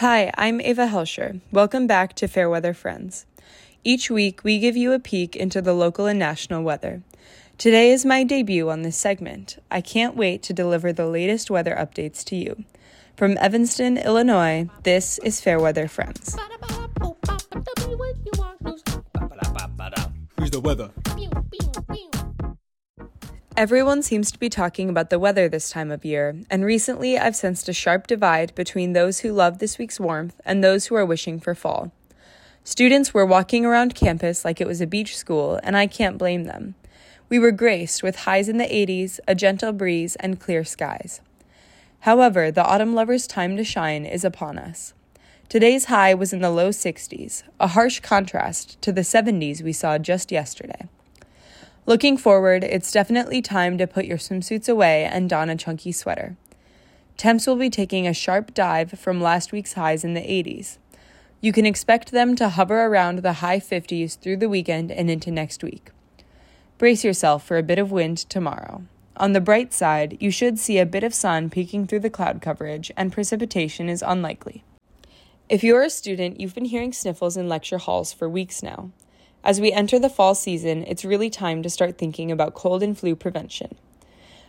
[0.00, 1.42] Hi, I'm Ava Hoelscher.
[1.52, 3.26] Welcome back to Fairweather Friends.
[3.84, 7.02] Each week, we give you a peek into the local and national weather.
[7.58, 9.58] Today is my debut on this segment.
[9.70, 12.64] I can't wait to deliver the latest weather updates to you.
[13.14, 16.34] From Evanston, Illinois, this is Fairweather Friends.
[20.38, 20.90] Here's the weather.
[23.60, 27.36] Everyone seems to be talking about the weather this time of year, and recently I've
[27.36, 31.04] sensed a sharp divide between those who love this week's warmth and those who are
[31.04, 31.92] wishing for fall.
[32.64, 36.44] Students were walking around campus like it was a beach school, and I can't blame
[36.44, 36.74] them.
[37.28, 41.20] We were graced with highs in the 80s, a gentle breeze, and clear skies.
[42.08, 44.94] However, the autumn lover's time to shine is upon us.
[45.50, 49.98] Today's high was in the low 60s, a harsh contrast to the 70s we saw
[49.98, 50.88] just yesterday.
[51.90, 56.36] Looking forward, it's definitely time to put your swimsuits away and don a chunky sweater.
[57.16, 60.78] Temps will be taking a sharp dive from last week's highs in the 80s.
[61.40, 65.32] You can expect them to hover around the high 50s through the weekend and into
[65.32, 65.90] next week.
[66.78, 68.84] Brace yourself for a bit of wind tomorrow.
[69.16, 72.40] On the bright side, you should see a bit of sun peeking through the cloud
[72.40, 74.62] coverage, and precipitation is unlikely.
[75.48, 78.92] If you're a student, you've been hearing sniffles in lecture halls for weeks now.
[79.42, 82.96] As we enter the fall season, it's really time to start thinking about cold and
[82.96, 83.76] flu prevention.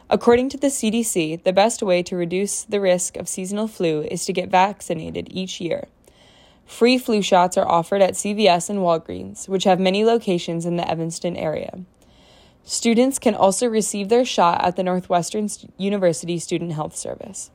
[0.09, 4.25] According to the CDC, the best way to reduce the risk of seasonal flu is
[4.25, 5.87] to get vaccinated each year.
[6.65, 10.89] Free flu shots are offered at CVS and Walgreens, which have many locations in the
[10.89, 11.79] Evanston area.
[12.63, 15.47] Students can also receive their shot at the Northwestern
[15.77, 17.49] University Student Health Service.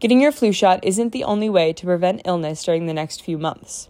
[0.00, 3.38] Getting your flu shot isn't the only way to prevent illness during the next few
[3.38, 3.88] months.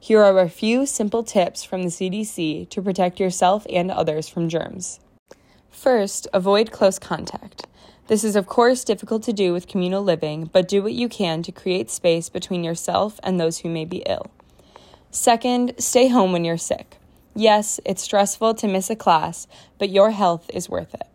[0.00, 4.48] Here are a few simple tips from the CDC to protect yourself and others from
[4.48, 5.00] germs.
[5.70, 7.66] First, avoid close contact.
[8.06, 11.42] This is, of course, difficult to do with communal living, but do what you can
[11.42, 14.30] to create space between yourself and those who may be ill.
[15.10, 16.98] Second, stay home when you're sick.
[17.34, 21.08] Yes, it's stressful to miss a class, but your health is worth it.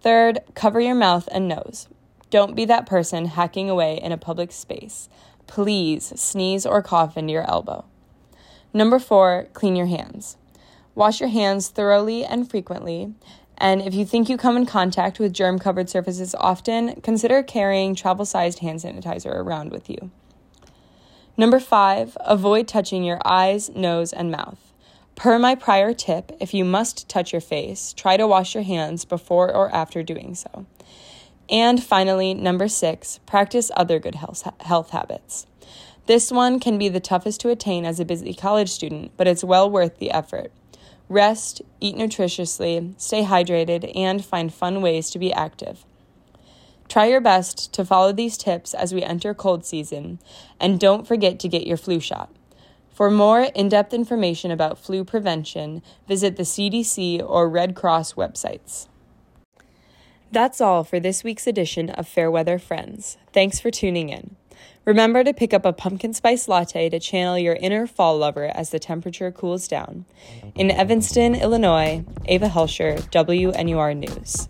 [0.00, 1.88] Third, cover your mouth and nose.
[2.30, 5.08] Don't be that person hacking away in a public space.
[5.50, 7.84] Please sneeze or cough into your elbow.
[8.72, 10.36] Number four, clean your hands.
[10.94, 13.14] Wash your hands thoroughly and frequently.
[13.58, 17.96] And if you think you come in contact with germ covered surfaces often, consider carrying
[17.96, 20.12] travel sized hand sanitizer around with you.
[21.36, 24.72] Number five, avoid touching your eyes, nose, and mouth.
[25.16, 29.04] Per my prior tip, if you must touch your face, try to wash your hands
[29.04, 30.66] before or after doing so.
[31.50, 35.46] And finally, number six, practice other good health, health habits.
[36.06, 39.44] This one can be the toughest to attain as a busy college student, but it's
[39.44, 40.52] well worth the effort.
[41.08, 45.84] Rest, eat nutritiously, stay hydrated, and find fun ways to be active.
[46.88, 50.20] Try your best to follow these tips as we enter cold season,
[50.60, 52.30] and don't forget to get your flu shot.
[52.92, 58.86] For more in depth information about flu prevention, visit the CDC or Red Cross websites.
[60.32, 63.18] That's all for this week's edition of Fairweather Friends.
[63.32, 64.36] Thanks for tuning in.
[64.84, 68.70] Remember to pick up a pumpkin spice latte to channel your inner fall lover as
[68.70, 70.04] the temperature cools down.
[70.54, 74.48] In Evanston, Illinois, Ava Hoelscher, WNUR News.